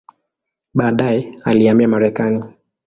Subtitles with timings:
[0.73, 2.43] Baadaye alihamia Marekani.